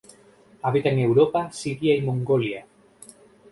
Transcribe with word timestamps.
Habita 0.63 0.89
en 0.89 0.97
Europa, 0.97 1.51
Siria 1.53 1.95
y 1.95 2.01
Mongolia. 2.01 2.65